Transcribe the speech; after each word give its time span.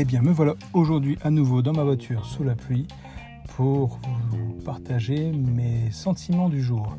Eh 0.00 0.04
bien, 0.04 0.22
me 0.22 0.30
voilà 0.30 0.54
aujourd'hui 0.74 1.18
à 1.24 1.30
nouveau 1.30 1.60
dans 1.60 1.72
ma 1.72 1.82
voiture 1.82 2.24
sous 2.24 2.44
la 2.44 2.54
pluie 2.54 2.86
pour 3.56 3.98
vous 4.30 4.52
partager 4.64 5.32
mes 5.32 5.90
sentiments 5.90 6.48
du 6.48 6.62
jour. 6.62 6.96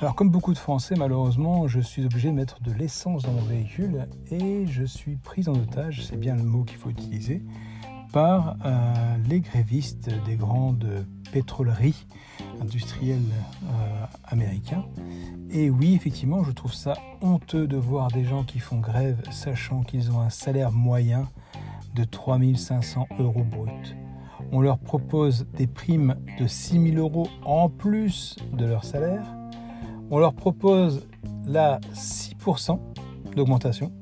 Alors, 0.00 0.16
comme 0.16 0.30
beaucoup 0.30 0.52
de 0.52 0.58
Français, 0.58 0.96
malheureusement, 0.98 1.68
je 1.68 1.78
suis 1.78 2.04
obligé 2.04 2.30
de 2.30 2.34
mettre 2.34 2.60
de 2.60 2.72
l'essence 2.72 3.22
dans 3.22 3.30
mon 3.30 3.42
véhicule 3.42 4.06
et 4.32 4.66
je 4.66 4.82
suis 4.82 5.14
pris 5.14 5.48
en 5.48 5.52
otage, 5.52 6.02
c'est 6.04 6.16
bien 6.16 6.34
le 6.34 6.42
mot 6.42 6.64
qu'il 6.64 6.76
faut 6.76 6.90
utiliser, 6.90 7.40
par 8.12 8.56
euh, 8.64 9.16
les 9.28 9.38
grévistes 9.38 10.10
des 10.26 10.34
grandes 10.34 11.06
pétroleries 11.30 12.04
industrielles 12.60 13.20
euh, 13.62 14.06
américains. 14.24 14.84
Et 15.50 15.70
oui, 15.70 15.94
effectivement, 15.94 16.42
je 16.42 16.50
trouve 16.50 16.74
ça 16.74 16.94
honteux 17.20 17.68
de 17.68 17.76
voir 17.76 18.08
des 18.10 18.24
gens 18.24 18.42
qui 18.42 18.58
font 18.58 18.80
grève 18.80 19.22
sachant 19.30 19.84
qu'ils 19.84 20.10
ont 20.10 20.18
un 20.18 20.30
salaire 20.30 20.72
moyen 20.72 21.28
de 21.94 22.04
3500 22.04 23.06
euros 23.18 23.44
brut. 23.44 23.96
On 24.52 24.60
leur 24.60 24.78
propose 24.78 25.46
des 25.56 25.66
primes 25.66 26.16
de 26.38 26.46
6000 26.46 26.98
euros 26.98 27.28
en 27.44 27.68
plus 27.68 28.36
de 28.52 28.64
leur 28.64 28.84
salaire. 28.84 29.24
On 30.10 30.18
leur 30.18 30.34
propose 30.34 31.06
là 31.46 31.80
6% 31.94 32.78
d'augmentation. 33.34 33.92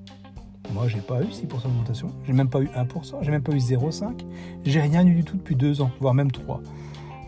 Moi, 0.72 0.88
j'ai 0.88 1.00
pas 1.00 1.22
eu 1.22 1.26
6% 1.26 1.62
d'augmentation. 1.62 2.08
J'ai 2.26 2.32
même 2.32 2.48
pas 2.48 2.60
eu 2.60 2.66
1%. 2.68 3.18
J'ai 3.22 3.30
même 3.30 3.42
pas 3.42 3.52
eu 3.52 3.58
0,5. 3.58 4.24
J'ai 4.64 4.80
rien 4.80 5.06
eu 5.06 5.14
du 5.14 5.24
tout 5.24 5.36
depuis 5.36 5.56
deux 5.56 5.80
ans, 5.80 5.90
voire 6.00 6.14
même 6.14 6.30
trois. 6.30 6.60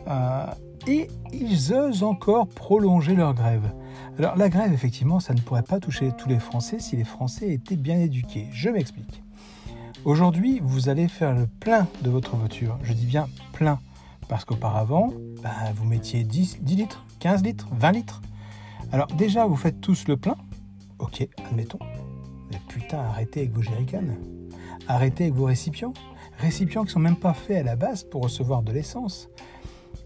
Euh, 0.09 0.47
et 0.87 1.09
ils 1.33 1.73
osent 1.73 2.03
encore 2.03 2.47
prolonger 2.49 3.15
leur 3.15 3.35
grève. 3.35 3.73
Alors 4.19 4.37
la 4.37 4.49
grève, 4.49 4.73
effectivement, 4.73 5.21
ça 5.21 5.35
ne 5.35 5.41
pourrait 5.41 5.63
pas 5.63 5.81
toucher 5.81 6.13
tous 6.17 6.29
les 6.29 6.39
Français 6.39 6.79
si 6.79 6.97
les 6.97 7.05
Français 7.05 7.53
étaient 7.53 7.77
bien 7.77 7.99
éduqués. 7.99 8.49
Je 8.53 8.69
m'explique. 8.69 9.23
Aujourd'hui, 10.05 10.61
vous 10.63 10.91
allez 10.91 11.09
faire 11.09 11.35
le 11.35 11.47
plein 11.47 11.89
de 12.03 12.11
votre 12.11 12.37
voiture. 12.37 12.79
Je 12.83 12.93
dis 12.93 13.07
bien 13.07 13.27
plein, 13.55 13.79
parce 14.29 14.45
qu'auparavant, 14.45 15.15
ben, 15.43 15.51
vous 15.75 15.87
mettiez 15.87 16.25
10, 16.25 16.59
10 16.61 16.77
litres, 16.77 17.07
15 17.21 17.43
litres, 17.43 17.69
20 17.73 17.93
litres. 17.93 18.21
Alors 18.93 19.07
déjà, 19.07 19.47
vous 19.47 19.57
faites 19.57 19.81
tous 19.81 20.07
le 20.07 20.19
plein. 20.19 20.37
Ok, 20.99 21.27
admettons. 21.47 21.79
Mais 22.51 22.61
putain, 22.69 22.99
arrêtez 22.99 23.41
avec 23.41 23.53
vos 23.53 23.63
jerrycans. 23.63 24.15
Arrêtez 24.89 25.25
avec 25.25 25.37
vos 25.37 25.47
récipients. 25.47 25.95
Récipients 26.37 26.83
qui 26.83 26.89
ne 26.89 26.93
sont 26.93 27.01
même 27.01 27.17
pas 27.17 27.33
faits 27.33 27.61
à 27.61 27.63
la 27.63 27.77
base 27.77 28.05
pour 28.05 28.25
recevoir 28.25 28.63
de 28.63 28.73
l'essence. 28.73 29.31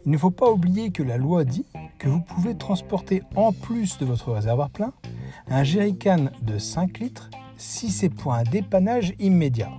Il 0.07 0.13
ne 0.13 0.19
faut 0.19 0.31
pas 0.31 0.49
oublier 0.49 0.93
que 0.93 1.03
la 1.03 1.17
loi 1.17 1.45
dit 1.45 1.67
que 1.99 2.09
vous 2.09 2.21
pouvez 2.21 2.57
transporter 2.57 3.25
en 3.35 3.53
plus 3.53 3.99
de 3.99 4.05
votre 4.05 4.31
réservoir 4.31 4.71
plein 4.71 4.93
un 5.49 5.65
jerrycan 5.65 6.27
de 6.43 6.57
5 6.57 7.01
litres 7.01 7.31
si 7.59 7.91
c'est 7.91 8.09
pour 8.09 8.33
un 8.33 8.45
dépannage 8.45 9.13
immédiat. 9.19 9.71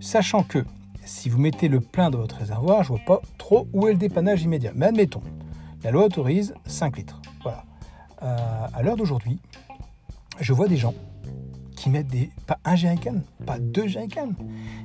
Sachant 0.00 0.42
que 0.42 0.64
si 1.04 1.28
vous 1.28 1.38
mettez 1.38 1.68
le 1.68 1.80
plein 1.80 2.10
de 2.10 2.16
votre 2.16 2.36
réservoir, 2.36 2.82
je 2.82 2.88
vois 2.88 3.00
pas 3.06 3.20
trop 3.38 3.66
où 3.72 3.88
est 3.88 3.92
le 3.92 3.98
dépannage 3.98 4.42
immédiat. 4.42 4.72
Mais 4.74 4.86
admettons, 4.86 5.22
la 5.82 5.90
loi 5.90 6.04
autorise 6.04 6.54
5 6.66 6.98
litres. 6.98 7.20
Voilà. 7.42 7.64
Euh, 8.22 8.66
à 8.72 8.82
l'heure 8.82 8.96
d'aujourd'hui, 8.96 9.40
je 10.40 10.52
vois 10.52 10.68
des 10.68 10.76
gens 10.76 10.94
qui 11.76 11.90
mettent 11.90 12.08
des, 12.08 12.30
pas 12.46 12.58
un 12.64 12.76
jerrycan, 12.76 13.16
pas 13.44 13.58
deux 13.58 13.88
jerrycans. 13.88 14.34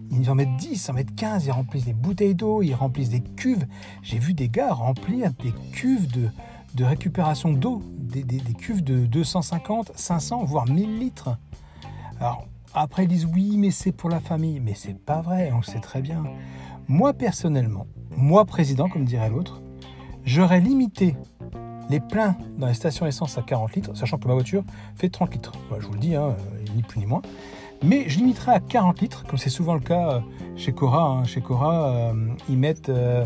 Ils 0.10 0.30
en 0.32 0.36
mettent 0.36 0.56
10, 0.58 0.90
en 0.90 0.94
mettent 0.94 1.16
15, 1.16 1.46
ils 1.46 1.52
remplissent 1.52 1.86
des 1.86 1.94
bouteilles 1.94 2.34
d'eau, 2.34 2.64
ils 2.64 2.74
remplissent 2.74 3.10
des 3.10 3.22
cuves. 3.22 3.68
J'ai 4.02 4.18
vu 4.18 4.34
des 4.34 4.50
gars 4.50 4.74
remplir 4.74 5.32
des 5.44 5.54
cuves 5.74 6.08
de, 6.12 6.30
de 6.74 6.84
récupération 6.84 7.52
d'eau, 7.52 7.84
des, 8.00 8.24
des, 8.24 8.40
des, 8.40 8.54
cuves 8.54 8.84
de 8.84 9.06
250, 9.06 9.92
500, 9.96 10.44
voire 10.46 10.68
1000 10.68 10.98
litres. 10.98 11.38
Alors, 12.20 12.46
après, 12.74 13.04
ils 13.04 13.08
disent 13.08 13.28
oui, 13.34 13.58
mais 13.58 13.72
c'est 13.72 13.92
pour 13.92 14.10
la 14.10 14.20
famille. 14.20 14.60
Mais 14.60 14.74
c'est 14.76 14.98
pas 14.98 15.22
vrai, 15.22 15.52
on 15.54 15.58
le 15.58 15.64
sait 15.64 15.80
très 15.80 16.02
bien. 16.02 16.24
Moi, 16.88 17.14
personnellement, 17.14 17.88
moi, 18.16 18.46
président, 18.46 18.90
comme 18.90 19.06
dirait 19.06 19.30
l'autre, 19.30 19.62
j'aurais 20.24 20.60
limité 20.60 21.16
les 21.90 22.00
pleins 22.00 22.36
dans 22.58 22.68
les 22.68 22.74
stations 22.74 23.06
essence 23.06 23.38
à 23.38 23.42
40 23.42 23.76
litres, 23.76 23.96
sachant 23.96 24.18
que 24.18 24.28
ma 24.28 24.34
voiture 24.34 24.64
fait 24.96 25.10
30 25.10 25.34
litres. 25.34 25.54
je 25.80 25.86
vous 25.86 25.94
le 25.94 26.00
dis, 26.00 26.16
hein, 26.16 26.36
ni 26.76 26.82
plus 26.82 27.00
ni 27.00 27.06
moins. 27.06 27.22
Mais 27.84 28.10
je 28.10 28.18
limiterai 28.18 28.54
à 28.54 28.60
40 28.60 29.02
litres, 29.02 29.24
comme 29.26 29.38
c'est 29.38 29.50
souvent 29.50 29.76
le 29.76 29.80
cas 29.80 30.14
euh, 30.14 30.20
chez 30.56 30.74
Cora. 30.74 31.10
Hein. 31.10 31.24
Chez 31.26 31.42
Cora, 31.42 31.90
euh, 31.90 32.14
euh, 32.90 33.26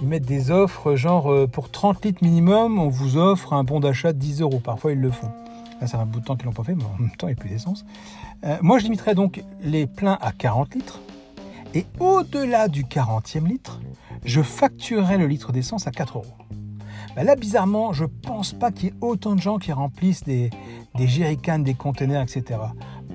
ils 0.00 0.08
mettent 0.08 0.26
des 0.26 0.50
offres 0.50 0.96
genre 0.96 1.48
pour 1.48 1.70
30 1.70 2.04
litres 2.04 2.22
minimum, 2.22 2.78
on 2.78 2.88
vous 2.88 3.16
offre 3.16 3.52
un 3.52 3.62
bon 3.62 3.80
d'achat 3.80 4.12
de 4.12 4.18
10 4.18 4.40
euros. 4.40 4.60
Parfois, 4.60 4.92
ils 4.92 5.00
le 5.00 5.10
font. 5.10 5.30
Un 5.92 6.06
bout 6.06 6.20
de 6.20 6.24
temps 6.24 6.36
qu'ils 6.36 6.46
l'ont 6.46 6.52
pas 6.52 6.64
fait, 6.64 6.74
mais 6.74 6.84
en 6.84 6.98
même 6.98 7.10
temps, 7.16 7.28
il 7.28 7.34
n'y 7.34 7.38
a 7.38 7.40
plus 7.40 7.50
d'essence. 7.50 7.84
Euh, 8.44 8.56
moi, 8.62 8.78
je 8.78 8.84
limiterais 8.84 9.14
donc 9.14 9.42
les 9.60 9.86
pleins 9.86 10.18
à 10.20 10.32
40 10.32 10.74
litres. 10.74 11.00
Et 11.74 11.86
au-delà 11.98 12.68
du 12.68 12.84
40e 12.84 13.46
litre, 13.46 13.80
je 14.24 14.42
facturerais 14.42 15.18
le 15.18 15.26
litre 15.26 15.52
d'essence 15.52 15.86
à 15.86 15.90
4 15.90 16.18
euros. 16.18 16.26
Ben 17.16 17.24
là, 17.24 17.36
bizarrement, 17.36 17.92
je 17.92 18.04
pense 18.04 18.52
pas 18.52 18.72
qu'il 18.72 18.86
y 18.86 18.88
ait 18.88 18.94
autant 19.00 19.34
de 19.34 19.40
gens 19.40 19.58
qui 19.58 19.72
remplissent 19.72 20.24
des, 20.24 20.50
des 20.96 21.36
des 21.58 21.74
containers, 21.74 22.22
etc. 22.22 22.60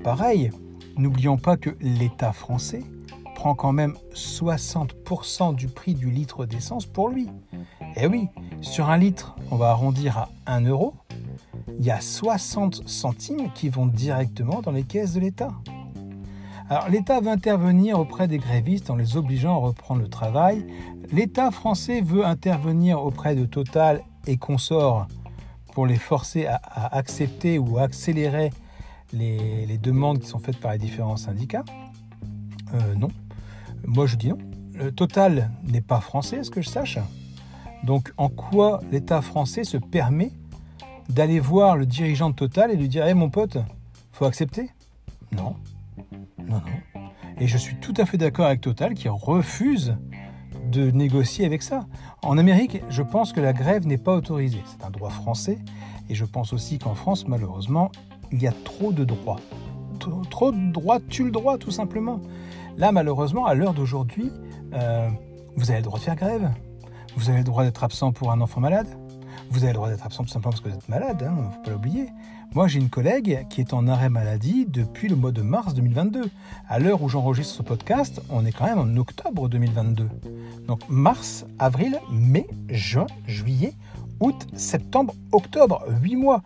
Pareil, 0.02 0.50
n'oublions 0.96 1.36
pas 1.36 1.56
que 1.56 1.70
l'État 1.80 2.32
français 2.32 2.82
prend 3.34 3.54
quand 3.54 3.72
même 3.72 3.94
60% 4.14 5.54
du 5.54 5.68
prix 5.68 5.94
du 5.94 6.10
litre 6.10 6.44
d'essence 6.44 6.84
pour 6.84 7.08
lui. 7.08 7.28
Eh 7.96 8.06
oui, 8.06 8.28
sur 8.60 8.90
un 8.90 8.98
litre, 8.98 9.34
on 9.50 9.56
va 9.56 9.70
arrondir 9.70 10.18
à 10.18 10.28
1 10.46 10.66
euro 10.66 10.94
il 11.78 11.84
y 11.84 11.90
a 11.90 12.00
60 12.00 12.88
centimes 12.88 13.50
qui 13.54 13.68
vont 13.68 13.86
directement 13.86 14.60
dans 14.60 14.70
les 14.70 14.84
caisses 14.84 15.14
de 15.14 15.20
l'État. 15.20 15.52
Alors 16.68 16.88
l'État 16.88 17.20
veut 17.20 17.30
intervenir 17.30 17.98
auprès 17.98 18.28
des 18.28 18.38
grévistes 18.38 18.90
en 18.90 18.96
les 18.96 19.16
obligeant 19.16 19.56
à 19.56 19.58
reprendre 19.58 20.02
le 20.02 20.08
travail. 20.08 20.64
L'État 21.10 21.50
français 21.50 22.00
veut 22.00 22.24
intervenir 22.24 23.04
auprès 23.04 23.34
de 23.34 23.44
Total 23.44 24.02
et 24.28 24.36
consorts 24.36 25.08
pour 25.72 25.86
les 25.86 25.96
forcer 25.96 26.46
à, 26.46 26.60
accepter 26.94 27.58
ou 27.58 27.78
accélérer 27.78 28.50
les, 29.12 29.78
demandes 29.78 30.20
qui 30.20 30.28
sont 30.28 30.38
faites 30.38 30.60
par 30.60 30.72
les 30.72 30.78
différents 30.78 31.16
syndicats. 31.16 31.64
Euh, 32.74 32.94
non. 32.94 33.08
Moi 33.84 34.06
je 34.06 34.14
dis 34.14 34.28
non. 34.28 34.38
Le 34.74 34.92
Total 34.92 35.50
n'est 35.64 35.80
pas 35.80 36.00
français, 36.00 36.38
à 36.38 36.44
ce 36.44 36.50
que 36.50 36.62
je 36.62 36.68
sache. 36.68 36.98
Donc 37.82 38.12
en 38.16 38.28
quoi 38.28 38.80
l'État 38.92 39.22
français 39.22 39.64
se 39.64 39.76
permet 39.76 40.30
d'aller 41.10 41.40
voir 41.40 41.76
le 41.76 41.86
dirigeant 41.86 42.30
de 42.30 42.34
Total 42.34 42.70
et 42.70 42.76
lui 42.76 42.88
dire 42.88 43.06
Hé 43.06 43.14
mon 43.14 43.30
pote, 43.30 43.58
faut 44.12 44.24
accepter? 44.24 44.70
Non. 45.32 45.56
Non, 46.38 46.60
non. 46.94 47.00
Et 47.38 47.46
je 47.46 47.56
suis 47.56 47.76
tout 47.76 47.94
à 47.96 48.06
fait 48.06 48.18
d'accord 48.18 48.46
avec 48.46 48.60
Total 48.60 48.94
qui 48.94 49.08
refuse 49.08 49.96
de 50.70 50.90
négocier 50.90 51.46
avec 51.46 51.62
ça. 51.62 51.86
En 52.22 52.38
Amérique, 52.38 52.82
je 52.90 53.02
pense 53.02 53.32
que 53.32 53.40
la 53.40 53.52
grève 53.52 53.86
n'est 53.86 53.98
pas 53.98 54.14
autorisée. 54.14 54.62
C'est 54.66 54.84
un 54.84 54.90
droit 54.90 55.10
français. 55.10 55.58
Et 56.08 56.14
je 56.14 56.24
pense 56.24 56.52
aussi 56.52 56.78
qu'en 56.78 56.94
France, 56.94 57.26
malheureusement, 57.26 57.90
il 58.32 58.42
y 58.42 58.46
a 58.46 58.52
trop 58.64 58.92
de 58.92 59.04
droits. 59.04 59.40
Trop 60.30 60.52
de 60.52 60.72
droits 60.72 60.98
tue 61.00 61.24
le 61.24 61.30
droit, 61.30 61.58
tout 61.58 61.70
simplement. 61.70 62.20
Là, 62.76 62.92
malheureusement, 62.92 63.46
à 63.46 63.54
l'heure 63.54 63.74
d'aujourd'hui, 63.74 64.30
euh, 64.74 65.08
vous 65.56 65.70
avez 65.70 65.80
le 65.80 65.84
droit 65.84 65.98
de 65.98 66.04
faire 66.04 66.16
grève. 66.16 66.50
Vous 67.16 67.28
avez 67.28 67.38
le 67.38 67.44
droit 67.44 67.64
d'être 67.64 67.84
absent 67.84 68.12
pour 68.12 68.32
un 68.32 68.40
enfant 68.40 68.60
malade. 68.60 68.88
Vous 69.50 69.64
avez 69.64 69.72
le 69.72 69.78
droit 69.78 69.88
d'être 69.88 70.06
absent 70.06 70.22
tout 70.22 70.28
simplement 70.28 70.52
parce 70.52 70.62
que 70.62 70.68
vous 70.68 70.76
êtes 70.76 70.88
malade, 70.88 71.22
hein, 71.28 71.50
faut 71.52 71.62
pas 71.62 71.70
l'oublier. 71.70 72.06
Moi, 72.54 72.68
j'ai 72.68 72.78
une 72.78 72.88
collègue 72.88 73.46
qui 73.48 73.60
est 73.60 73.72
en 73.72 73.88
arrêt 73.88 74.08
maladie 74.08 74.64
depuis 74.66 75.08
le 75.08 75.16
mois 75.16 75.32
de 75.32 75.42
mars 75.42 75.74
2022. 75.74 76.30
À 76.68 76.78
l'heure 76.78 77.02
où 77.02 77.08
j'enregistre 77.08 77.54
ce 77.54 77.62
podcast, 77.62 78.20
on 78.30 78.44
est 78.46 78.52
quand 78.52 78.66
même 78.66 78.78
en 78.78 78.96
octobre 78.96 79.48
2022. 79.48 80.08
Donc 80.66 80.80
mars, 80.88 81.46
avril, 81.58 81.98
mai, 82.12 82.46
juin, 82.68 83.06
juillet, 83.26 83.74
août, 84.20 84.46
septembre, 84.54 85.14
octobre, 85.32 85.84
8 86.00 86.16
mois. 86.16 86.42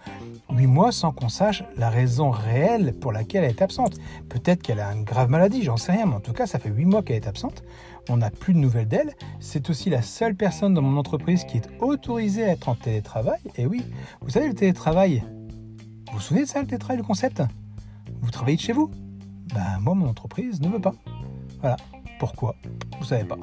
8 0.51 0.67
mois 0.67 0.93
sans 0.93 1.13
qu'on 1.13 1.29
sache 1.29 1.65
la 1.77 1.91
raison 1.91 2.31
réelle 2.31 2.95
pour 3.01 3.13
laquelle 3.13 3.45
elle 3.45 3.51
est 3.51 3.63
absente. 3.63 3.97
Peut-être 4.29 4.63
qu'elle 4.63 4.81
a 4.81 4.93
une 4.93 5.05
grave 5.05 5.31
maladie, 5.31 5.63
j'en 5.63 5.77
sais 5.77 5.93
rien, 5.93 6.07
mais 6.07 6.15
en 6.15 6.21
tout 6.21 6.33
cas, 6.33 6.47
ça 6.47 6.59
fait 6.59 6.71
8 6.71 6.85
mois 6.85 7.03
qu'elle 7.03 7.17
est 7.17 7.27
absente 7.27 7.63
on 8.09 8.19
n'a 8.19 8.31
plus 8.31 8.55
de 8.55 8.59
nouvelles 8.59 8.89
d'elle. 8.89 9.15
C'est 9.41 9.71
aussi 9.71 9.91
la 9.91 10.03
seule 10.03 10.35
personne 10.35 10.75
dans 10.75 10.83
mon 10.83 10.99
entreprise 10.99 11.45
qui 11.45 11.59
est 11.59 11.69
autorisée 11.81 12.45
à 12.45 12.49
être 12.49 12.69
en 12.69 12.75
télétravail. 12.75 13.41
Et 13.57 13.67
oui, 13.67 13.85
vous 14.21 14.31
savez, 14.31 14.49
le 14.49 14.55
télétravail, 14.55 15.23
vous 16.09 16.15
vous 16.15 16.21
souvenez 16.21 16.45
de 16.45 16.49
ça, 16.49 16.61
le 16.61 16.67
télétravail, 16.67 16.99
le 16.99 17.03
concept? 17.03 17.43
Vous 18.21 18.31
travaillez 18.31 18.57
de 18.57 18.63
chez 18.63 18.73
vous? 18.73 18.91
Ben, 19.55 19.79
moi, 19.81 19.95
mon 19.95 20.09
entreprise 20.09 20.61
ne 20.61 20.69
veut 20.69 20.81
pas. 20.81 20.95
Voilà. 21.61 21.77
Pourquoi? 22.19 22.57
Vous 22.99 23.05
savez 23.05 23.25
pas. 23.25 23.39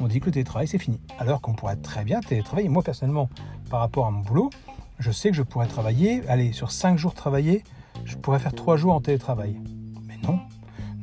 On 0.00 0.06
dit 0.06 0.20
que 0.20 0.26
le 0.26 0.32
télétravail, 0.32 0.66
c'est 0.66 0.78
fini. 0.78 1.00
Alors 1.18 1.40
qu'on 1.40 1.54
pourrait 1.54 1.76
très 1.76 2.04
bien 2.04 2.20
télétravailler. 2.20 2.68
Moi, 2.68 2.82
personnellement, 2.82 3.28
par 3.70 3.80
rapport 3.80 4.06
à 4.06 4.10
mon 4.10 4.20
boulot, 4.20 4.50
je 4.98 5.10
sais 5.10 5.30
que 5.30 5.36
je 5.36 5.42
pourrais 5.42 5.66
travailler, 5.66 6.22
allez, 6.28 6.52
sur 6.52 6.70
5 6.70 6.96
jours 6.96 7.14
travaillés, 7.14 7.64
je 8.04 8.16
pourrais 8.16 8.38
faire 8.38 8.54
3 8.54 8.76
jours 8.76 8.94
en 8.94 9.00
télétravail. 9.00 9.60
Mais 10.06 10.16
non, 10.22 10.38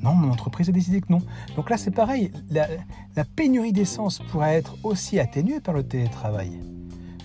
non, 0.01 0.13
mon 0.13 0.31
entreprise 0.31 0.69
a 0.69 0.71
décidé 0.71 1.01
que 1.01 1.11
non. 1.11 1.21
Donc 1.55 1.69
là, 1.69 1.77
c'est 1.77 1.91
pareil. 1.91 2.31
La, 2.49 2.67
pénurie 3.35 3.73
d'essence 3.73 4.19
pourrait 4.31 4.55
être 4.55 4.77
aussi 4.83 5.19
atténuée 5.19 5.59
par 5.59 5.73
le 5.73 5.83
télétravail. 5.83 6.59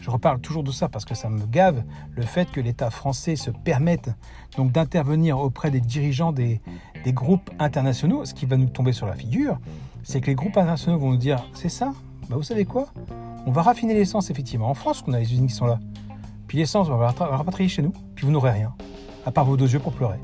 Je 0.01 0.11
reparle 0.11 0.41
toujours 0.41 0.65
de 0.65 0.73
ça 0.73 0.89
parce 0.89 1.05
que 1.05 1.15
ça 1.15 1.31
me 1.31 1.47
gave 1.47 1.83
le 2.11 2.23
fait 2.23 2.51
que 2.51 2.61
l'État 2.61 2.91
français 2.91 3.37
se 3.37 3.51
permette 3.51 4.11
donc 4.57 4.73
d'intervenir 4.73 5.39
auprès 5.39 5.71
des 5.71 5.81
dirigeants 5.81 6.33
des, 6.33 6.61
des 7.05 7.13
groupes 7.13 7.51
internationaux, 7.59 8.25
ce 8.25 8.35
qui 8.35 8.45
va 8.45 8.57
nous 8.57 8.69
tomber 8.69 8.93
sur 8.93 9.07
la 9.07 9.15
figure, 9.15 9.59
c'est 10.03 10.21
que 10.21 10.27
les 10.27 10.35
groupes 10.35 10.57
internationaux 10.57 10.99
vont 10.99 11.11
nous 11.11 11.17
dire 11.17 11.49
c'est 11.55 11.71
ça, 11.71 11.95
bah 12.29 12.37
vous 12.37 12.43
savez 12.43 12.65
quoi? 12.65 12.89
On 13.47 13.51
va 13.51 13.63
raffiner 13.63 13.95
l'essence 13.95 14.31
effectivement 14.31 14.69
en 14.69 14.75
France, 14.75 15.01
qu'on 15.01 15.13
a 15.13 15.19
les 15.19 15.33
usines 15.33 15.47
qui 15.47 15.55
sont 15.55 15.67
là. 15.67 15.79
Puis 16.55 16.61
l'essence, 16.61 16.89
on 16.89 16.97
va 16.97 17.13
la 17.19 17.37
rapatrier 17.37 17.69
chez 17.69 17.83
nous, 17.83 17.93
puis 18.15 18.27
vous 18.27 18.31
n'aurez 18.31 18.53
rien, 18.53 18.73
à 19.27 19.33
part 19.33 19.45
vos 19.45 19.57
deux 19.57 19.73
yeux 19.73 19.81
pour 19.81 19.93
pleurer. 19.93 20.21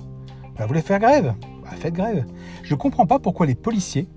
Bah, 0.55 0.61
vous 0.61 0.69
voulez 0.69 0.81
faire 0.81 1.00
grève? 1.00 1.35
Bah, 1.65 1.71
Faites 1.77 1.93
grève. 1.93 2.25
Je 2.62 2.73
ne 2.73 2.79
comprends 2.79 3.05
pas 3.05 3.19
pourquoi 3.19 3.47
les 3.47 3.56
policiers, 3.56 4.09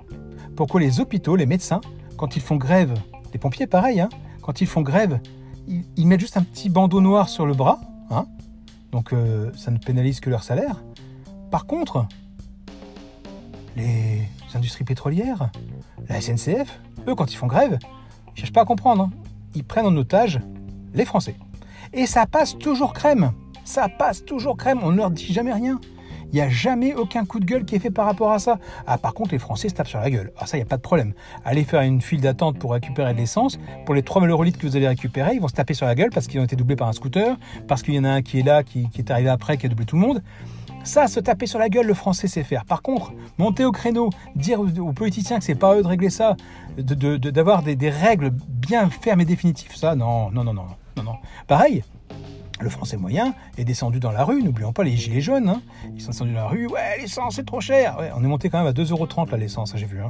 pourquoi 0.55 0.79
les 0.79 0.99
hôpitaux, 0.99 1.35
les 1.35 1.47
médecins, 1.47 1.81
quand 2.15 2.35
ils 2.35 2.41
font 2.43 2.55
grève, 2.55 2.93
les 3.33 3.39
pompiers 3.39 3.65
pareil, 3.65 3.99
hein, 3.99 4.09
quand 4.43 4.61
ils 4.61 4.67
font 4.67 4.83
grève, 4.83 5.21
ils, 5.67 6.05
mettent 6.05 6.19
juste 6.19 6.37
un 6.37 6.43
petit 6.43 6.69
bandeau 6.69 7.01
noir 7.01 7.29
sur 7.29 7.47
le 7.47 7.55
bras, 7.55 7.81
hein, 8.11 8.27
donc 8.91 9.11
euh, 9.11 9.51
ça 9.55 9.71
ne 9.71 9.79
pénalise 9.79 10.19
que 10.19 10.29
leur 10.29 10.43
salaire. 10.43 10.83
Par 11.49 11.65
contre, 11.65 12.05
les 13.75 14.29
industries 14.53 14.83
pétrolières, 14.83 15.49
la 16.07 16.21
SNCF, 16.21 16.79
eux, 17.07 17.15
quand 17.15 17.33
ils 17.33 17.37
font 17.37 17.47
grève, 17.47 17.79
ils 17.81 18.33
ne 18.33 18.37
cherchent 18.37 18.53
pas 18.53 18.61
à 18.61 18.65
comprendre. 18.65 19.05
Hein. 19.05 19.11
Ils 19.55 19.63
prennent 19.63 19.87
en 19.87 19.97
otage 19.97 20.41
les 20.93 21.05
Français. 21.05 21.37
Et 21.91 22.05
ça 22.05 22.25
passe 22.25 22.57
toujours 22.57 22.93
crème. 22.93 23.31
Ça 23.65 23.89
passe 23.89 24.23
toujours 24.23 24.57
crème. 24.57 24.79
On 24.83 24.91
ne 24.91 24.97
leur 24.97 25.11
dit 25.11 25.33
jamais 25.33 25.53
rien. 25.53 25.79
Il 26.33 26.37
n'y 26.37 26.41
a 26.41 26.49
jamais 26.49 26.95
aucun 26.95 27.25
coup 27.25 27.39
de 27.39 27.45
gueule 27.45 27.63
qui 27.63 27.75
est 27.75 27.79
fait 27.79 27.91
par 27.91 28.07
rapport 28.07 28.31
à 28.31 28.39
ça. 28.39 28.57
Ah, 28.87 28.97
par 28.97 29.13
contre, 29.13 29.33
les 29.33 29.39
Français 29.39 29.69
se 29.69 29.75
tapent 29.75 29.87
sur 29.87 29.99
la 29.99 30.09
gueule. 30.09 30.31
Ah, 30.39 30.47
ça, 30.47 30.57
il 30.57 30.61
n'y 30.61 30.65
a 30.65 30.67
pas 30.67 30.77
de 30.77 30.81
problème. 30.81 31.13
Allez 31.45 31.63
faire 31.63 31.81
une 31.81 32.01
file 32.01 32.21
d'attente 32.21 32.57
pour 32.57 32.71
récupérer 32.71 33.13
de 33.13 33.19
l'essence. 33.19 33.59
Pour 33.85 33.93
les 33.93 34.01
3000 34.01 34.31
euros 34.31 34.43
litres 34.43 34.57
que 34.57 34.65
vous 34.65 34.75
allez 34.75 34.87
récupérer, 34.87 35.35
ils 35.35 35.39
vont 35.39 35.47
se 35.47 35.53
taper 35.53 35.75
sur 35.75 35.85
la 35.85 35.93
gueule 35.93 36.09
parce 36.09 36.25
qu'ils 36.25 36.39
ont 36.39 36.43
été 36.43 36.55
doublés 36.55 36.75
par 36.75 36.87
un 36.87 36.93
scooter, 36.93 37.37
parce 37.67 37.83
qu'il 37.83 37.93
y 37.93 37.99
en 37.99 38.03
a 38.03 38.09
un 38.09 38.23
qui 38.23 38.39
est 38.39 38.43
là, 38.43 38.63
qui, 38.63 38.89
est 38.97 39.11
arrivé 39.11 39.29
après, 39.29 39.57
qui 39.57 39.67
a 39.67 39.69
doublé 39.69 39.85
tout 39.85 39.95
le 39.95 40.01
monde. 40.01 40.23
Ça, 40.83 41.07
se 41.07 41.19
taper 41.19 41.45
sur 41.45 41.59
la 41.59 41.69
gueule, 41.69 41.85
le 41.85 41.93
français 41.93 42.27
sait 42.27 42.43
faire. 42.43 42.65
Par 42.65 42.81
contre, 42.81 43.13
monter 43.37 43.63
au 43.63 43.71
créneau, 43.71 44.09
dire 44.35 44.59
aux 44.59 44.91
politiciens 44.91 45.37
que 45.37 45.45
c'est 45.45 45.53
pas 45.53 45.75
eux 45.75 45.83
de 45.83 45.87
régler 45.87 46.09
ça, 46.09 46.35
d'avoir 46.79 47.61
de, 47.61 47.73
des, 47.73 47.89
règles 47.91 48.31
bien 48.31 48.89
fermes 48.89 49.21
et 49.21 49.25
définitives, 49.25 49.75
ça, 49.75 49.93
non, 49.93 50.31
non, 50.31 50.43
non, 50.43 50.53
non, 50.55 50.65
non, 50.97 51.03
non. 51.03 51.15
Pareil, 51.47 51.83
le 52.59 52.69
français 52.69 52.97
moyen 52.97 53.33
est 53.57 53.65
descendu 53.65 53.99
dans 53.99 54.11
la 54.11 54.23
rue, 54.23 54.41
n'oublions 54.41 54.73
pas 54.73 54.83
les 54.83 54.95
gilets 54.95 55.21
jaunes, 55.21 55.49
hein. 55.49 55.61
ils 55.95 56.01
sont 56.01 56.11
descendus 56.11 56.33
dans 56.33 56.41
la 56.41 56.47
rue, 56.47 56.67
ouais, 56.67 56.99
l'essence 56.99 57.35
c'est 57.35 57.45
trop 57.45 57.61
cher, 57.61 57.97
on 58.15 58.23
est 58.23 58.27
monté 58.27 58.49
quand 58.49 58.59
même 58.59 58.67
à 58.67 58.71
2,30€ 58.71 59.31
la 59.31 59.37
l'essence, 59.37 59.73
j'ai 59.75 59.85
vu. 59.85 60.01
Hein. 60.01 60.09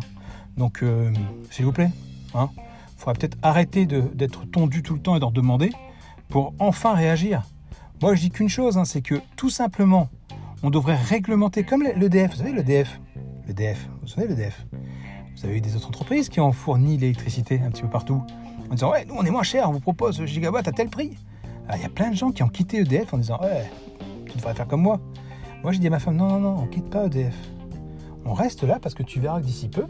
Donc, 0.57 0.83
euh, 0.83 1.11
s'il 1.49 1.65
vous 1.65 1.71
plaît, 1.71 1.89
il 2.33 2.37
hein, 2.37 2.49
faudrait 2.97 3.15
peut-être 3.15 3.37
arrêter 3.41 3.85
d'être 3.85 4.45
tondu 4.45 4.83
tout 4.83 4.93
le 4.93 4.99
temps 4.99 5.15
et 5.15 5.19
d'en 5.19 5.31
demander 5.31 5.71
pour 6.29 6.53
enfin 6.59 6.93
réagir. 6.93 7.43
Moi, 8.01 8.15
je 8.15 8.21
dis 8.21 8.29
qu'une 8.29 8.49
chose, 8.49 8.79
c'est 8.85 9.01
que 9.01 9.15
tout 9.35 9.49
simplement, 9.49 10.09
on 10.61 10.69
devrait 10.69 10.95
réglementer 10.95 11.63
comme 11.63 11.83
l'EDF. 11.83 12.31
Vous 12.31 12.37
savez, 12.37 12.53
l'EDF, 12.53 12.99
l'EDF, 13.47 13.87
vous 14.01 14.07
savez 14.07 14.27
l'EDF. 14.27 14.65
Vous 15.35 15.45
avez 15.45 15.57
eu 15.57 15.61
des 15.61 15.75
autres 15.75 15.87
entreprises 15.87 16.29
qui 16.29 16.39
ont 16.39 16.51
fourni 16.51 16.97
l'électricité 16.97 17.61
un 17.65 17.71
petit 17.71 17.81
peu 17.81 17.89
partout 17.89 18.21
en 18.73 18.75
disant 18.75 18.91
ouais, 18.91 19.05
nous 19.05 19.13
on 19.15 19.23
est 19.23 19.29
moins 19.29 19.43
cher, 19.43 19.69
on 19.69 19.71
vous 19.71 19.79
propose 19.79 20.25
gigawatt 20.25 20.67
à 20.67 20.71
tel 20.71 20.89
prix. 20.89 21.15
Ah, 21.69 21.77
il 21.77 21.83
y 21.83 21.85
a 21.85 21.89
plein 21.89 22.09
de 22.09 22.15
gens 22.15 22.31
qui 22.31 22.41
ont 22.41 22.49
quitté 22.49 22.79
EDF 22.79 23.13
en 23.13 23.19
disant 23.19 23.39
Ouais, 23.41 23.69
tu 24.25 24.37
devrais 24.37 24.55
faire 24.55 24.67
comme 24.67 24.81
moi. 24.81 24.99
Moi, 25.61 25.71
j'ai 25.71 25.79
dit 25.79 25.87
à 25.87 25.91
ma 25.91 25.99
femme 25.99 26.15
Non, 26.15 26.27
non, 26.27 26.39
non, 26.39 26.63
on 26.63 26.67
quitte 26.67 26.89
pas 26.89 27.05
EDF. 27.05 27.35
On 28.25 28.33
reste 28.33 28.63
là 28.63 28.79
parce 28.81 28.95
que 28.95 29.03
tu 29.03 29.19
verras 29.19 29.39
que 29.39 29.45
d'ici 29.45 29.69
peu, 29.69 29.85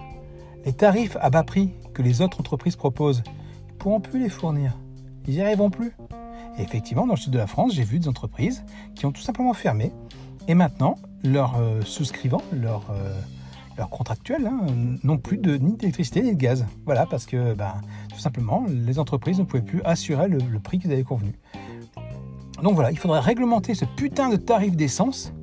les 0.66 0.74
tarifs 0.74 1.18
à 1.22 1.30
bas 1.30 1.44
prix 1.44 1.72
que 1.94 2.02
les 2.02 2.22
autres 2.22 2.42
entreprises 2.42 2.76
proposent, 2.76 3.24
ils 3.70 3.74
ne 3.74 3.78
pourront 3.78 4.02
plus 4.02 4.20
les 4.22 4.30
fournir. 4.30 4.78
Ils 5.28 5.36
n'y 5.36 5.42
arriveront 5.42 5.70
plus. 5.70 5.94
Et 6.58 6.62
effectivement, 6.62 7.08
dans 7.08 7.14
le 7.14 7.20
sud 7.20 7.32
de 7.32 7.38
la 7.38 7.48
France, 7.48 7.74
j'ai 7.74 7.84
vu 7.84 8.00
des 8.00 8.10
entreprises 8.10 8.66
qui 8.96 9.06
ont 9.06 9.12
tout 9.12 9.22
simplement 9.22 9.54
fermé. 9.54 9.94
Et 10.50 10.56
maintenant, 10.56 10.98
leurs 11.24 11.56
euh, 11.58 11.82
souscrivants, 11.82 12.42
leurs, 12.52 12.86
euh, 12.92 13.20
leurs 13.78 13.90
contractuels, 13.90 14.48
hein, 14.48 14.66
n'ont 15.04 15.18
plus 15.18 15.38
de, 15.38 15.56
ni 15.58 15.76
d'électricité 15.76 16.22
ni 16.22 16.34
de 16.34 16.38
gaz. 16.38 16.66
Voilà, 16.86 17.06
parce 17.06 17.26
que 17.26 17.54
ben, 17.54 17.74
tout 18.12 18.20
simplement, 18.20 18.66
les 18.70 19.00
entreprises 19.00 19.40
ne 19.40 19.44
pouvaient 19.44 19.64
plus 19.64 19.82
assurer 19.84 20.28
le, 20.28 20.60
prix 20.60 20.80
qu'ils 20.80 20.92
avaient 20.92 21.04
convenu. 21.04 21.34
Donc 22.62 22.76
voilà, 22.76 22.92
il 22.92 22.98
faudrait 22.98 23.20
réglementer 23.20 23.76
ce 23.76 23.86
putain 23.86 24.30
de 24.30 24.36
tarif 24.36 24.76
d'essence. 24.76 25.34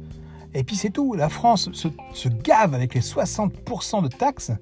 Et 0.55 0.65
puis 0.65 0.77
c'est 0.77 0.91
tout. 0.91 1.15
La 1.15 1.29
France 1.29 1.71
se, 1.73 2.29
gave 2.29 2.75
avec 2.75 2.95
les 2.95 3.01
60% 3.01 4.03
de 4.03 4.09
taxes. 4.09 4.53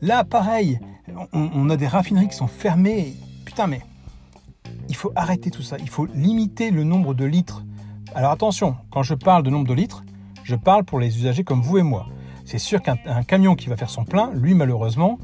Là, 0.00 0.24
pareil, 0.24 0.80
on, 1.32 1.70
a 1.70 1.76
des 1.76 1.86
raffineries 1.86 2.28
qui 2.28 2.36
sont 2.36 2.48
fermées. 2.48 3.14
Putain, 3.44 3.66
mais 3.66 3.82
il 4.88 4.96
faut 4.96 5.12
arrêter 5.14 5.50
tout 5.50 5.62
ça. 5.62 5.76
Il 5.78 5.88
faut 5.88 6.06
limiter 6.06 6.70
le 6.70 6.84
nombre 6.84 7.14
de 7.14 7.24
litres. 7.24 7.62
Alors 8.14 8.32
attention, 8.32 8.76
quand 8.90 9.02
je 9.02 9.14
parle 9.14 9.42
de 9.42 9.50
nombre 9.50 9.68
de 9.68 9.74
litres, 9.74 10.02
je 10.42 10.56
parle 10.56 10.84
pour 10.84 10.98
les 10.98 11.16
usagers 11.18 11.44
comme 11.44 11.62
vous 11.62 11.78
et 11.78 11.82
moi. 11.82 12.08
C'est 12.52 12.58
sûr 12.58 12.82
qu'un 12.82 13.22
camion 13.26 13.54
qui 13.54 13.70
va 13.70 13.78
faire 13.78 13.88
son 13.88 14.04
plein, 14.04 14.30
lui 14.34 14.52
malheureusement, 14.52 15.18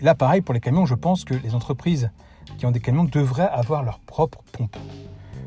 là 0.00 0.14
pareil 0.14 0.40
pour 0.40 0.54
les 0.54 0.60
camions, 0.60 0.86
je 0.86 0.94
pense 0.94 1.26
que 1.26 1.34
les 1.34 1.54
entreprises 1.54 2.10
qui 2.56 2.64
ont 2.64 2.70
des 2.70 2.80
camions 2.80 3.04
devraient 3.04 3.50
avoir 3.50 3.82
leur 3.82 3.98
propre 3.98 4.42
pompe. 4.50 4.74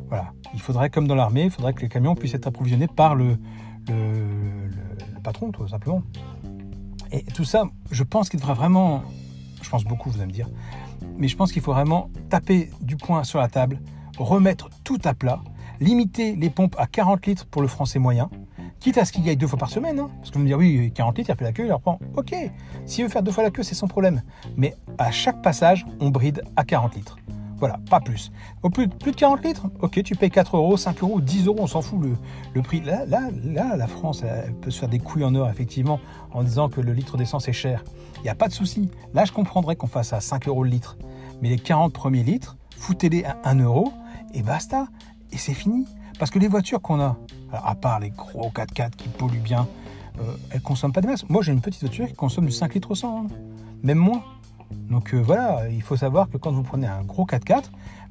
Voilà. 0.09 0.31
Il 0.53 0.61
faudrait, 0.61 0.91
comme 0.91 1.07
dans 1.07 1.15
l'armée, 1.15 1.45
il 1.45 1.49
faudrait 1.49 1.73
que 1.73 1.81
les 1.81 1.89
camions 1.89 2.13
puissent 2.13 2.35
être 2.35 2.45
approvisionnés 2.45 2.85
par 2.85 3.15
le, 3.15 3.39
patron, 5.23 5.51
tout 5.51 5.67
simplement. 5.67 6.03
Et 7.11 7.23
tout 7.23 7.45
ça, 7.45 7.63
je 7.89 8.03
pense 8.03 8.29
qu'il 8.29 8.39
devrait 8.39 8.53
vraiment, 8.53 9.01
je 9.63 9.69
pense 9.71 9.85
beaucoup, 9.85 10.11
vous 10.11 10.17
allez 10.17 10.27
me 10.27 10.31
dire, 10.31 10.49
mais 11.17 11.27
je 11.27 11.35
pense 11.35 11.51
qu'il 11.51 11.63
faut 11.63 11.73
vraiment 11.73 12.11
taper 12.29 12.69
du 12.79 12.95
poing 12.95 13.23
sur 13.23 13.39
la 13.39 13.47
table, 13.47 13.81
remettre 14.19 14.69
tout 14.83 14.99
à 15.03 15.15
plat, 15.15 15.41
limiter 15.79 16.35
les 16.35 16.51
pompes 16.51 16.75
à 16.77 16.85
40 16.85 17.25
litres 17.25 17.47
pour 17.47 17.63
le 17.63 17.67
français 17.67 17.97
moyen, 17.97 18.29
quitte 18.79 18.97
à 18.97 19.05
ce 19.05 19.11
qu'il 19.11 19.25
y 19.25 19.29
aille 19.29 19.37
deux 19.37 19.47
fois 19.47 19.59
par 19.59 19.69
semaine, 19.69 19.99
hein. 19.99 20.09
parce 20.17 20.29
que 20.29 20.35
vous 20.35 20.43
me 20.43 20.47
dire 20.47 20.57
oui, 20.57 20.91
40 20.93 21.17
litres, 21.17 21.29
il 21.29 21.37
fait 21.37 21.43
la 21.43 21.51
queue, 21.51 21.65
il 21.65 21.73
reprend. 21.73 21.99
Ok, 22.15 22.35
s'il 22.85 23.03
veut 23.03 23.09
faire 23.09 23.23
deux 23.23 23.31
fois 23.31 23.43
la 23.43 23.51
queue, 23.51 23.63
c'est 23.63 23.75
son 23.75 23.87
problème. 23.87 24.21
Mais 24.55 24.75
à 24.97 25.11
chaque 25.11 25.41
passage, 25.41 25.85
on 25.99 26.09
bride 26.09 26.43
à 26.55 26.63
40 26.63 26.95
litres. 26.95 27.17
Voilà, 27.59 27.79
pas 27.89 27.99
plus. 27.99 28.31
Au 28.61 28.69
plus, 28.69 28.87
plus 28.87 29.11
de 29.11 29.15
40 29.15 29.43
litres, 29.43 29.67
ok, 29.81 30.03
tu 30.03 30.15
payes 30.15 30.29
4 30.29 30.57
euros, 30.57 30.77
5 30.77 31.01
euros, 31.01 31.19
10 31.19 31.47
euros, 31.47 31.57
on 31.59 31.67
s'en 31.67 31.81
fout 31.81 31.99
le, 32.53 32.61
prix. 32.61 32.81
Là, 32.81 33.05
là, 33.07 33.29
là, 33.43 33.75
la 33.75 33.87
France, 33.87 34.23
elle 34.23 34.53
peut 34.53 34.69
se 34.69 34.79
faire 34.79 34.89
des 34.89 34.99
couilles 34.99 35.23
en 35.23 35.33
or, 35.33 35.49
effectivement, 35.49 35.99
en 36.31 36.43
disant 36.43 36.69
que 36.69 36.81
le 36.81 36.93
litre 36.93 37.17
d'essence 37.17 37.47
est 37.47 37.53
cher. 37.53 37.83
Il 38.17 38.23
n'y 38.23 38.29
a 38.29 38.35
pas 38.35 38.47
de 38.47 38.53
souci. 38.53 38.91
Là, 39.13 39.25
je 39.25 39.31
comprendrais 39.31 39.75
qu'on 39.75 39.87
fasse 39.87 40.13
à 40.13 40.19
5 40.19 40.47
euros 40.47 40.63
le 40.63 40.69
litre. 40.69 40.97
Mais 41.41 41.49
les 41.49 41.57
40 41.57 41.93
premiers 41.93 42.23
litres, 42.23 42.57
foutez-les 42.77 43.23
à 43.23 43.37
1 43.43 43.59
euro 43.59 43.91
et 44.35 44.43
basta. 44.43 44.87
Et 45.31 45.37
c'est 45.37 45.53
fini. 45.53 45.87
Parce 46.19 46.31
que 46.31 46.39
les 46.39 46.47
voitures 46.47 46.81
qu'on 46.81 46.99
a, 46.99 47.17
à 47.51 47.75
part 47.75 47.99
les 47.99 48.09
gros 48.09 48.49
4x4 48.49 48.91
qui 48.91 49.09
polluent 49.09 49.39
bien, 49.39 49.67
elles 50.15 50.21
euh, 50.21 50.33
elles 50.51 50.61
consomment 50.61 50.93
pas 50.93 51.01
de 51.01 51.07
masse. 51.07 51.27
Moi, 51.29 51.41
j'ai 51.41 51.51
une 51.51 51.61
petite 51.61 51.81
voiture 51.81 52.07
qui 52.07 52.13
consomme 52.13 52.45
du 52.45 52.51
5 52.51 52.73
litres 52.73 52.91
au 52.91 52.95
100, 52.95 53.17
hein. 53.17 53.27
même 53.83 53.99
moins. 53.99 54.23
Donc 54.89 55.13
euh, 55.13 55.17
voilà, 55.17 55.69
il 55.69 55.81
faut 55.81 55.95
savoir 55.95 56.29
que 56.29 56.37
quand 56.37 56.51
vous 56.51 56.63
prenez 56.63 56.87
un 56.87 57.03
gros 57.03 57.25
4x4, 57.25 57.65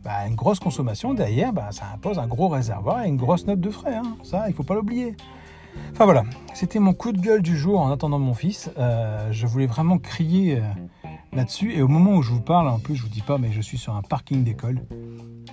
bah, 0.05 0.27
une 0.29 0.37
grosse 0.37 0.61
consommation 0.61 1.15
derrière, 1.15 1.53
bah, 1.53 1.69
ça 1.73 1.87
impose 1.95 2.19
un 2.19 2.27
gros 2.27 2.49
réservoir 2.49 3.03
et 3.03 3.09
une 3.09 3.17
grosse 3.17 3.47
note 3.47 3.61
de 3.61 3.71
frais. 3.71 3.97
Hein. 3.97 4.17
Ça, 4.23 4.45
il 4.47 4.51
ne 4.51 4.55
faut 4.55 4.63
pas 4.63 4.75
l'oublier. 4.75 5.17
Enfin 5.93 6.05
voilà, 6.05 6.25
c'était 6.55 6.79
mon 6.79 6.95
coup 6.95 7.13
de 7.13 7.21
gueule 7.21 7.43
du 7.43 7.57
jour 7.57 7.81
en 7.81 7.91
attendant 7.91 8.19
mon 8.19 8.35
fils. 8.35 8.71
Euh, 8.79 9.31
je 9.33 9.47
voulais 9.47 9.67
vraiment 9.67 9.99
crier 9.99 10.59
euh, 10.59 11.09
là-dessus. 11.33 11.75
Et 11.75 11.83
au 11.83 11.89
moment 11.89 12.13
où 12.13 12.23
je 12.23 12.31
vous 12.33 12.41
parle, 12.41 12.69
en 12.69 12.79
plus, 12.79 12.95
je 12.95 13.03
vous 13.03 13.09
dis 13.09 13.23
pas, 13.23 13.39
mais 13.39 13.53
je 13.53 13.61
suis 13.61 13.79
sur 13.79 13.95
un 13.95 14.03
parking 14.03 14.45
d'école 14.45 14.81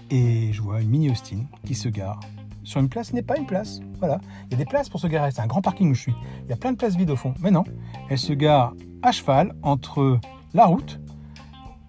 et 0.09 0.51
je 0.53 0.61
vois 0.61 0.81
une 0.81 0.89
mini 0.89 1.09
Austin 1.09 1.39
qui 1.65 1.75
se 1.75 1.89
gare 1.89 2.19
sur 2.63 2.79
une 2.79 2.89
place 2.89 3.13
n'est 3.13 3.23
pas 3.23 3.37
une 3.37 3.45
place. 3.45 3.79
Voilà, 3.99 4.19
il 4.45 4.51
y 4.51 4.53
a 4.55 4.57
des 4.57 4.65
places 4.65 4.89
pour 4.89 4.99
se 4.99 5.07
garer. 5.07 5.31
C'est 5.31 5.41
un 5.41 5.47
grand 5.47 5.61
parking 5.61 5.91
où 5.91 5.93
je 5.93 6.01
suis. 6.01 6.15
Il 6.43 6.49
y 6.49 6.53
a 6.53 6.57
plein 6.57 6.71
de 6.71 6.77
places 6.77 6.95
vides 6.95 7.11
au 7.11 7.15
fond. 7.15 7.33
Mais 7.41 7.51
non, 7.51 7.63
elle 8.09 8.17
se 8.17 8.33
gare 8.33 8.73
à 9.01 9.11
cheval 9.11 9.53
entre 9.61 10.19
la 10.53 10.65
route 10.65 10.99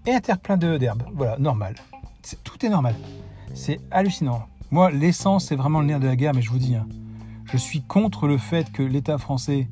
et 0.06 0.12
un 0.12 0.20
terre 0.20 0.38
plein 0.38 0.56
d'herbe. 0.56 1.02
Voilà, 1.12 1.38
normal. 1.38 1.74
tout 2.42 2.64
est 2.64 2.68
normal. 2.68 2.94
C'est 3.54 3.80
hallucinant. 3.90 4.46
Moi, 4.70 4.90
l'essence, 4.90 5.46
c'est 5.46 5.56
vraiment 5.56 5.80
le 5.80 5.86
nerf 5.86 6.00
de 6.00 6.06
la 6.06 6.16
guerre, 6.16 6.34
mais 6.34 6.42
je 6.42 6.50
vous 6.50 6.58
dis, 6.58 6.74
hein, 6.74 6.86
je 7.44 7.56
suis 7.56 7.82
contre 7.82 8.26
le 8.26 8.38
fait 8.38 8.72
que 8.72 8.82
l'État 8.82 9.18
français 9.18 9.68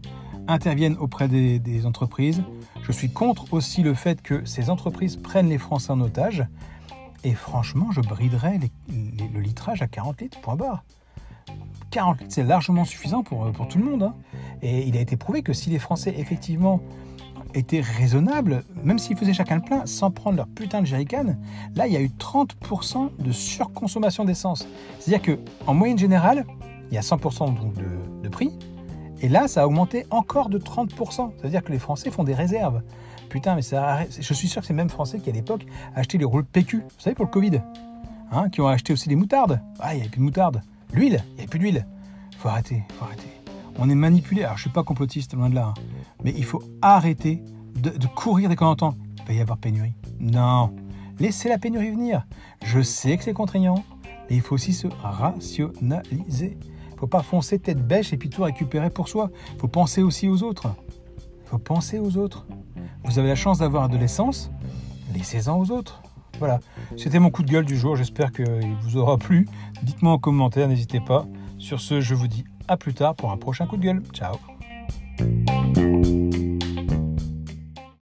intervienne 0.47 0.97
auprès 0.99 1.29
des, 1.29 1.87
entreprises. 1.87 2.43
Je 2.83 2.93
suis 2.93 3.11
contre 3.11 3.53
aussi 3.53 3.83
le 3.83 3.95
fait 3.95 4.23
que 4.23 4.45
ces 4.45 4.71
entreprises 4.71 5.17
prennent 5.17 5.49
les 5.49 5.59
Français 5.59 5.91
en 5.91 6.01
otage. 6.01 6.47
Et 7.25 7.35
franchement, 7.35 7.91
je 7.93 8.01
briderais 8.01 8.59
le 8.89 9.41
litrage 9.41 9.83
à 9.83 9.87
40 9.87 10.21
litres, 10.21 10.41
point 10.41 10.57
barre. 10.57 10.85
40 11.91 12.21
litres, 12.21 12.33
c'est 12.35 12.43
largement 12.43 12.85
suffisant 12.85 13.23
pour, 13.23 13.51
pour 13.53 13.69
tout 13.69 13.79
le 13.79 13.85
monde. 13.85 14.03
Hein. 14.03 14.15
Et 14.63 14.87
il 14.89 14.97
a 14.97 15.01
été 15.01 15.17
prouvé 15.17 15.43
que 15.43 15.53
si 15.53 15.71
les 15.71 15.79
Français, 15.79 16.15
effectivement, 16.17 16.81
était 17.55 17.81
raisonnable, 17.81 18.65
même 18.83 18.99
s'ils 18.99 19.17
faisaient 19.17 19.35
chacun 19.35 19.57
le 19.57 19.63
plein, 19.63 19.87
sans 19.87 20.11
prendre 20.11 20.37
leur 20.37 20.49
putain 20.49 20.81
de 20.81 20.87
jerrycan, 20.87 21.37
là, 21.75 21.87
il 21.87 21.93
y 21.93 21.97
a 21.97 22.01
eu 22.01 22.11
30% 22.19 23.11
de 23.19 23.33
surconsommation 23.33 24.25
d'essence. 24.25 24.67
C'est-à-dire 24.99 25.23
que 25.23 25.39
en 25.67 25.75
moyenne 25.75 25.99
générale, 25.99 26.45
il 26.91 26.95
y 26.95 26.99
a 26.99 27.03
100% 27.03 27.55
donc 27.55 27.75
de, 27.75 28.23
de, 28.23 28.29
prix, 28.29 28.53
et 29.21 29.29
là, 29.29 29.49
ça 29.49 29.63
a 29.63 29.67
augmenté 29.67 30.07
encore 30.11 30.49
de 30.49 30.59
30%. 30.59 31.33
C'est-à-dire 31.39 31.63
que 31.63 31.73
les 31.73 31.79
Français 31.79 32.11
font 32.11 32.25
des 32.25 32.35
réserves. 32.35 32.83
Putain, 33.33 33.55
mais 33.55 33.63
ça, 33.63 34.01
je 34.11 34.35
suis 34.35 34.47
sûr 34.47 34.61
que 34.61 34.67
c'est 34.67 34.75
même 34.75 34.91
Français 34.91 35.19
qui, 35.19 35.31
à 35.31 35.33
l'époque, 35.33 35.65
achetaient 35.95 36.19
les 36.19 36.27
rouleaux 36.27 36.45
PQ, 36.45 36.81
vous 36.81 36.85
savez, 36.99 37.15
pour 37.15 37.25
le 37.25 37.31
Covid, 37.31 37.63
hein, 38.31 38.51
qui 38.51 38.61
ont 38.61 38.69
acheté 38.69 38.93
aussi 38.93 39.09
des 39.09 39.17
moutardes. 39.17 39.59
Ah, 39.81 39.95
il 39.95 39.97
n'y 39.97 40.01
avait 40.03 40.11
plus 40.11 40.19
de 40.19 40.25
moutarde. 40.25 40.61
L'huile, 40.93 41.25
il 41.31 41.35
n'y 41.37 41.39
avait 41.39 41.47
plus 41.47 41.59
d'huile. 41.59 41.87
Faut 42.37 42.51
arrêter, 42.51 42.83
faut 42.99 43.07
arrêter. 43.07 43.31
On 43.79 43.89
est 43.89 43.95
manipulé. 43.95 44.45
Alors, 44.45 44.59
je 44.59 44.63
suis 44.65 44.71
pas 44.71 44.83
complotiste, 44.83 45.33
loin 45.33 45.49
de 45.49 45.55
là. 45.55 45.69
hein. 45.69 45.83
Mais 46.23 46.35
il 46.37 46.45
faut 46.45 46.63
arrêter 46.83 47.43
de, 47.75 48.07
courir 48.07 48.51
dès 48.51 48.55
qu'on 48.55 48.67
entend 48.67 48.97
il 49.21 49.25
va 49.29 49.33
y 49.33 49.41
avoir 49.41 49.57
pénurie. 49.57 49.95
Non. 50.21 50.71
Laissez 51.19 51.49
la 51.49 51.57
pénurie 51.57 51.91
venir. 51.91 52.27
Je 52.63 52.83
sais 52.83 53.17
que 53.17 53.25
c'est 53.25 53.33
contraignant, 53.33 53.83
mais 54.29 54.37
il 54.37 54.43
faut 54.43 54.57
aussi 54.57 54.75
se 54.75 54.89
rationaliser. 55.01 56.59
Il 56.93 56.99
faut 56.99 57.07
pas 57.07 57.23
foncer 57.23 57.59
tête 57.59 57.81
bêche 57.81 58.13
et 58.13 58.19
puis 58.19 58.29
tout 58.29 58.43
récupérer 58.43 58.91
pour 58.91 59.09
soi. 59.09 59.31
Il 59.55 59.59
faut 59.59 59.69
penser 59.69 60.03
aussi 60.03 60.29
aux 60.29 60.43
autres. 60.43 60.69
Faut 61.53 61.59
penser 61.59 61.99
aux 61.99 62.17
autres. 62.17 62.47
Vous 63.05 63.19
avez 63.19 63.29
la 63.29 63.35
chance 63.35 63.59
d'avoir 63.59 63.91
de 63.91 63.99
laissez-en 63.99 65.59
aux 65.59 65.71
autres. 65.71 66.03
Voilà, 66.39 66.61
c'était 66.97 67.19
mon 67.19 67.29
coup 67.29 67.43
de 67.43 67.51
gueule 67.51 67.67
du 67.67 67.77
jour, 67.77 67.95
j'espère 67.95 68.33
qu'il 68.33 68.75
vous 68.81 68.97
aura 68.97 69.19
plu. 69.19 69.47
Dites-moi 69.83 70.13
en 70.13 70.19
commentaire, 70.19 70.67
n'hésitez 70.67 71.01
pas. 71.01 71.27
Sur 71.59 71.83
ce, 71.83 72.01
je 72.01 72.15
vous 72.15 72.27
dis 72.27 72.45
à 72.69 72.79
plus 72.79 72.95
tard 72.95 73.15
pour 73.15 73.33
un 73.33 73.37
prochain 73.37 73.67
coup 73.67 73.77
de 73.77 73.83
gueule. 73.83 74.03
Ciao 74.15 74.37